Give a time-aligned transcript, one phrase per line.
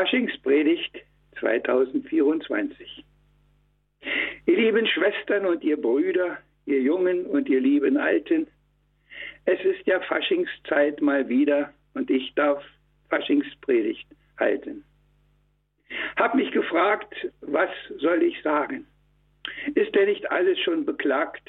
[0.00, 0.96] Faschingspredigt
[1.40, 3.04] 2024.
[4.46, 8.46] Ihr lieben Schwestern und ihr Brüder, ihr Jungen und ihr lieben Alten,
[9.44, 12.64] es ist ja Faschingszeit mal wieder und ich darf
[13.10, 14.08] Faschingspredigt
[14.38, 14.84] halten.
[16.16, 18.86] Hab mich gefragt, was soll ich sagen?
[19.74, 21.46] Ist denn nicht alles schon beklagt?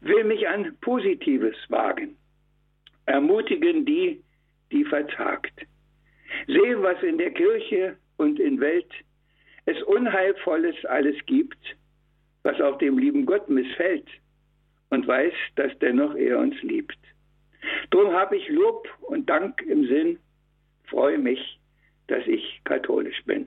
[0.00, 2.16] Will mich an Positives wagen,
[3.06, 4.22] ermutigen die,
[4.70, 5.66] die verzagt.
[6.46, 8.90] Sehe, was in der Kirche und in Welt
[9.66, 11.58] es Unheilvolles alles gibt,
[12.42, 14.08] was auch dem lieben Gott missfällt
[14.90, 16.98] und weiß, dass dennoch er uns liebt.
[17.90, 20.18] Drum habe ich Lob und Dank im Sinn,
[20.84, 21.60] freue mich,
[22.08, 23.46] dass ich katholisch bin.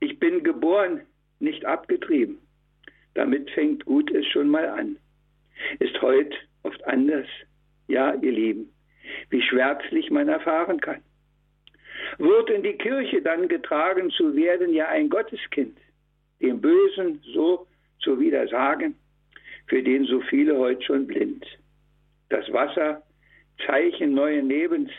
[0.00, 1.00] Ich bin geboren,
[1.38, 2.38] nicht abgetrieben.
[3.14, 4.96] Damit fängt gut es schon mal an.
[5.78, 7.26] Ist heute oft anders,
[7.88, 8.72] ja, ihr Lieben,
[9.30, 11.02] wie schwärzlich man erfahren kann
[12.18, 15.76] wird in die Kirche dann getragen zu werden, ja ein Gotteskind,
[16.40, 17.66] dem Bösen so
[18.00, 18.94] zu widersagen,
[19.66, 21.46] für den so viele heute schon blind.
[22.28, 23.02] Das Wasser,
[23.66, 24.90] Zeichen neuen Lebens,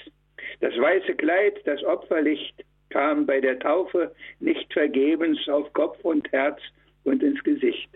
[0.59, 6.59] das weiße Kleid, das Opferlicht kam bei der Taufe nicht vergebens auf Kopf und Herz
[7.03, 7.89] und ins Gesicht.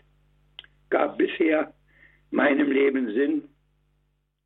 [0.90, 1.74] Gab bisher
[2.32, 3.44] meinem Leben Sinn,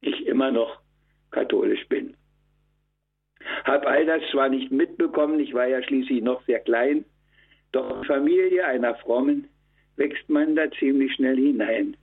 [0.02, 0.82] ich immer noch
[1.32, 2.16] katholisch bin.
[3.70, 7.06] Hab all das zwar nicht mitbekommen, ich war ja schließlich noch sehr klein,
[7.72, 9.48] doch in Familie einer Frommen
[9.96, 11.96] wächst man da ziemlich schnell hinein.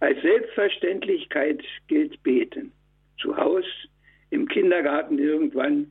[0.00, 2.72] Als Selbstverständlichkeit gilt Beten.
[3.18, 3.64] Zu Haus,
[4.28, 5.90] im Kindergarten irgendwann.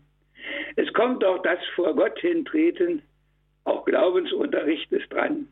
[0.75, 3.01] Es kommt auch das vor Gott hintreten,
[3.63, 5.47] auch Glaubensunterricht ist dran.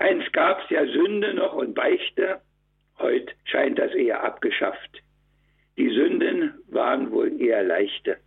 [0.00, 2.42] Einst gab's ja Sünde noch und Beichte,
[2.98, 5.00] heute scheint das eher abgeschafft.
[5.78, 8.18] Die Sünden waren wohl eher leichte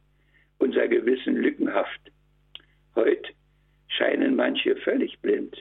[0.64, 2.02] unser Gewissen lückenhaft.
[2.96, 3.34] Heute
[3.90, 5.54] scheinen manche völlig blind.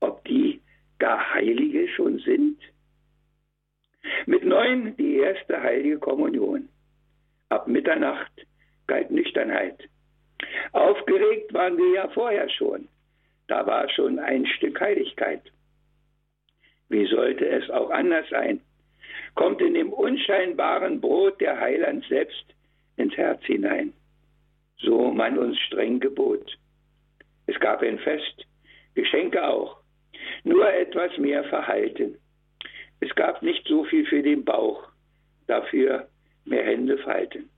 [0.00, 0.60] Ob die
[0.98, 2.58] gar Heilige schon sind?
[4.26, 6.68] Mit neun die erste heilige Kommunion.
[7.48, 8.32] Ab Mitternacht
[8.88, 9.88] galt Nüchternheit.
[10.72, 12.88] Aufgeregt waren wir ja vorher schon.
[13.46, 15.42] Da war schon ein Stück Heiligkeit.
[16.88, 18.60] Wie sollte es auch anders sein?
[19.36, 22.46] Kommt in dem unscheinbaren Brot der Heiland selbst
[22.96, 23.92] ins Herz hinein
[24.80, 26.56] so man uns streng gebot.
[27.46, 28.46] Es gab ein Fest,
[28.94, 29.80] Geschenke auch,
[30.44, 32.16] nur etwas mehr verhalten.
[33.00, 34.88] Es gab nicht so viel für den Bauch,
[35.46, 36.08] dafür
[36.44, 37.48] mehr Hände falten.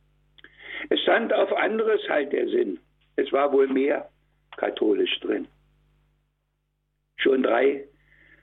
[0.89, 2.79] Es stand auf anderes halt der Sinn.
[3.17, 4.09] Es war wohl mehr
[4.57, 5.47] katholisch drin.
[7.19, 7.85] Schon drei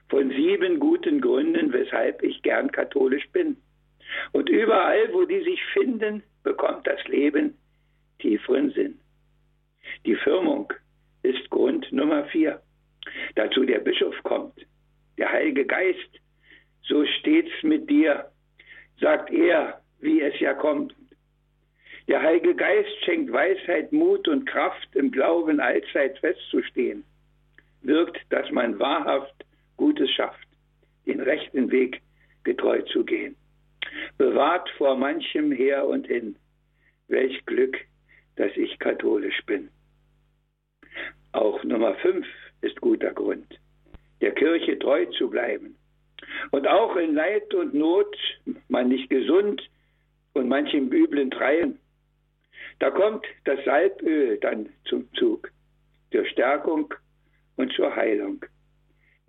[0.09, 3.57] von sieben guten Gründen, weshalb ich gern katholisch bin.
[4.31, 7.57] Und überall, wo die sich finden, bekommt das Leben
[8.19, 9.00] tieferen Sinn.
[10.05, 10.72] Die Firmung
[11.23, 12.61] ist Grund Nummer vier.
[13.35, 14.66] Dazu der Bischof kommt.
[15.17, 16.19] Der Heilige Geist,
[16.83, 18.29] so steht's mit dir,
[19.00, 20.94] sagt er, wie es ja kommt.
[22.07, 27.03] Der Heilige Geist schenkt Weisheit, Mut und Kraft, im Glauben allzeit festzustehen.
[27.81, 29.45] Wirkt, dass man wahrhaft
[29.75, 30.47] Gutes schafft,
[31.06, 32.01] den rechten Weg
[32.44, 33.35] getreu zu gehen.
[34.17, 36.35] Bewahrt vor manchem her und hin.
[37.07, 37.77] Welch Glück,
[38.38, 39.70] dass ich katholisch bin.
[41.34, 42.25] Auch Nummer fünf
[42.62, 43.59] ist guter Grund,
[44.22, 45.75] der Kirche treu zu bleiben.
[46.52, 48.16] Und auch in Leid und Not,
[48.70, 49.62] man nicht gesund
[50.34, 51.80] und manchem üblen Treien,
[52.80, 55.52] da kommt das Salböl dann zum Zug,
[56.12, 56.94] zur Stärkung
[57.56, 58.44] und zur Heilung.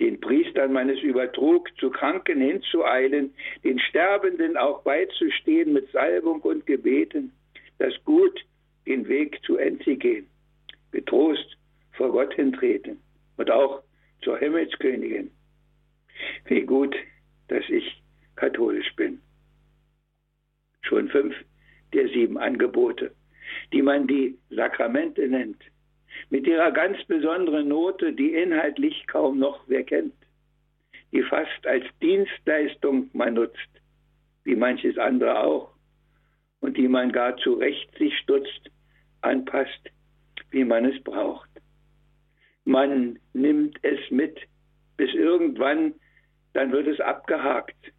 [0.01, 6.67] Den Priestern man es übertrug, zu Kranken hinzueilen, den Sterbenden auch beizustehen mit Salbung und
[6.67, 7.33] Gebeten,
[7.79, 8.45] das Gut
[8.89, 10.27] den Weg zu Ende gehen,
[10.91, 11.57] getrost
[11.93, 12.99] vor Gott hintreten
[13.37, 13.83] und auch
[14.23, 15.31] zur Himmelskönigin.
[16.47, 16.97] Wie gut,
[17.49, 18.03] dass ich
[18.37, 19.21] katholisch bin.
[20.81, 21.35] Schon fünf
[21.93, 23.13] der sieben Angebote,
[23.73, 25.63] die man die Sakramente nennt,
[26.31, 30.15] mit ihrer ganz besonderen Note, die inhaltlich kaum noch wer kennt,
[31.13, 33.69] die fast als Dienstleistung man nutzt,
[34.45, 35.73] wie manches andere auch,
[36.61, 38.71] und die man gar zu Recht sich stutzt,
[39.21, 39.91] anpasst,
[40.51, 41.51] wie man es braucht.
[42.65, 44.39] Man nimmt es mit,
[44.97, 45.95] bis irgendwann,
[46.53, 47.93] dann wird es abgehakt.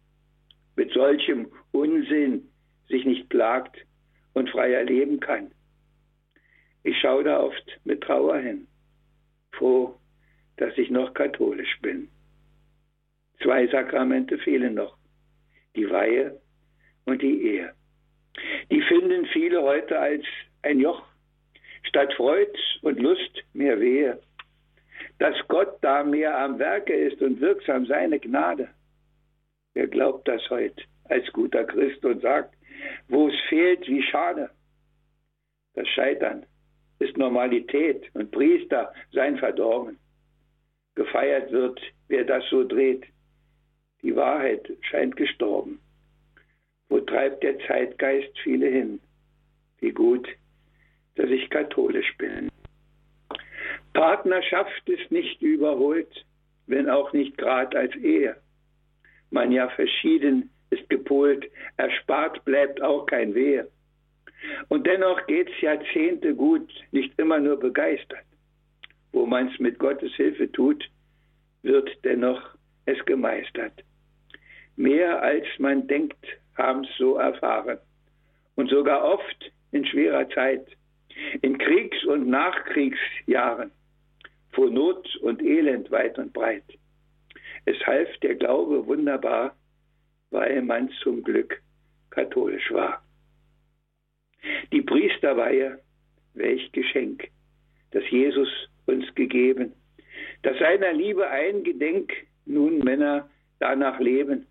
[0.76, 2.48] Mit solchem Unsinn
[2.88, 3.76] sich nicht plagt
[4.32, 5.50] und freier leben kann.
[6.82, 8.66] Ich schaue da oft mit Trauer hin,
[9.52, 9.98] froh,
[10.56, 12.08] dass ich noch katholisch bin.
[13.42, 14.96] Zwei Sakramente fehlen noch,
[15.76, 16.40] die Weihe
[17.04, 17.74] und die Ehe.
[18.70, 20.24] Die finden viele heute als
[20.62, 21.09] ein Joch
[21.90, 24.20] statt Freud und Lust mehr Wehe.
[25.18, 28.68] Dass Gott da mehr am Werke ist und wirksam seine Gnade.
[29.74, 32.54] Wer glaubt das heute als guter Christ und sagt,
[33.08, 34.50] wo es fehlt, wie schade.
[35.74, 36.46] Das Scheitern
[37.00, 39.98] ist Normalität und Priester sein Verdorben.
[40.94, 43.04] Gefeiert wird, wer das so dreht.
[44.02, 45.80] Die Wahrheit scheint gestorben.
[46.88, 49.00] Wo treibt der Zeitgeist viele hin?
[49.80, 50.28] Wie gut,
[51.16, 52.48] dass ich katholisch bin.
[53.92, 56.24] Partnerschaft ist nicht überholt,
[56.66, 58.36] wenn auch nicht grad als Ehe.
[59.30, 63.68] Man ja verschieden ist gepolt, erspart bleibt auch kein Wehe.
[64.68, 68.24] Und dennoch geht's Jahrzehnte gut, nicht immer nur begeistert.
[69.12, 70.88] Wo man's mit Gottes Hilfe tut,
[71.62, 72.40] wird dennoch
[72.86, 73.84] es gemeistert.
[74.76, 76.24] Mehr als man denkt,
[76.56, 77.78] haben's so erfahren.
[78.54, 80.66] Und sogar oft in schwerer Zeit,
[81.42, 83.70] in Kriegs- und Nachkriegsjahren,
[84.52, 86.64] vor Not und Elend weit und breit.
[87.64, 89.54] Es half der Glaube wunderbar,
[90.30, 91.60] weil man zum Glück
[92.10, 93.02] katholisch war.
[94.72, 95.80] Die Priesterweihe,
[96.34, 97.28] welch Geschenk,
[97.90, 98.48] das Jesus
[98.86, 99.72] uns gegeben,
[100.42, 102.12] dass seiner Liebe eingedenk
[102.46, 103.28] nun Männer
[103.58, 104.46] danach leben,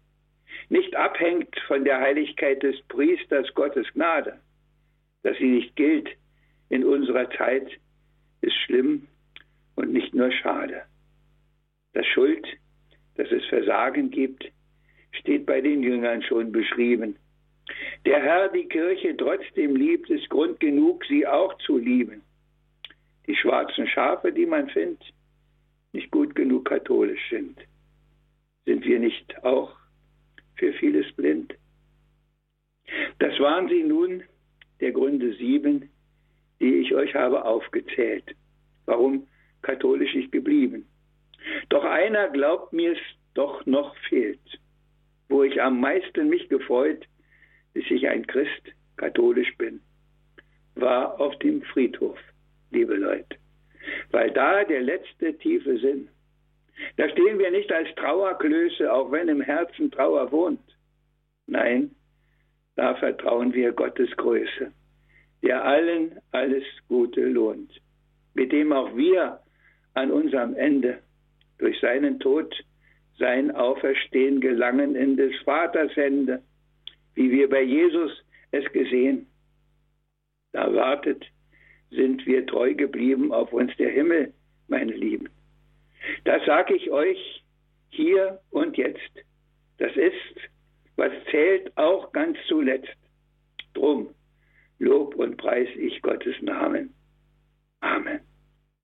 [0.70, 4.40] nicht abhängt von der Heiligkeit des Priesters Gottes Gnade,
[5.24, 6.10] dass sie nicht gilt
[6.70, 7.70] in unserer Zeit,
[8.42, 9.08] ist schlimm
[9.76, 10.84] und nicht nur schade.
[11.94, 12.46] Das Schuld,
[13.16, 14.46] dass es Versagen gibt,
[15.12, 17.16] steht bei den Jüngern schon beschrieben.
[18.06, 22.22] Der Herr die Kirche trotzdem liebt, ist Grund genug, sie auch zu lieben.
[23.28, 25.04] Die schwarzen Schafe, die man findet,
[25.92, 27.58] nicht gut genug katholisch sind.
[28.66, 29.76] Sind wir nicht auch
[30.56, 31.56] für vieles blind?
[33.20, 34.24] Das waren sie nun,
[34.80, 35.89] der Gründe sieben,
[36.60, 38.36] die ich euch habe aufgezählt.
[38.86, 39.28] Warum
[39.62, 40.86] katholisch ich geblieben?
[41.70, 43.00] Doch einer glaubt mir es
[43.34, 44.60] doch noch fehlt
[45.30, 47.06] wo ich am meisten mich gefreut,
[47.74, 49.80] bis ich ein Christ katholisch bin,
[50.76, 52.18] war auf dem Friedhof,
[52.72, 53.38] liebe Leute.
[54.12, 56.10] Weil da der letzte tiefe Sinn.
[56.98, 60.78] Da stehen wir nicht als Trauerklöße, auch wenn im Herzen Trauer wohnt.
[61.46, 61.96] Nein,
[62.76, 64.72] da vertrauen wir Gottes Größe,
[65.42, 67.72] der allen alles Gute lohnt,
[68.34, 69.40] mit dem auch wir
[69.94, 71.00] an unserem Ende
[71.58, 72.56] durch seinen Tod
[73.18, 76.42] sein Auferstehen gelangen in des Vaters Hände,
[77.16, 78.12] wie wir bei Jesus
[78.52, 79.28] es gesehen.
[80.54, 81.26] Da wartet,
[81.92, 84.34] sind wir treu geblieben auf uns der Himmel,
[84.68, 85.30] meine Lieben.
[86.24, 87.44] Das sage ich euch
[87.90, 89.12] hier und jetzt.
[89.78, 90.50] Das ist,
[90.96, 92.96] was zählt auch ganz zuletzt.
[93.74, 94.10] Drum
[94.80, 96.94] Lob und Preis ich Gottes Namen.
[97.82, 98.29] Amen.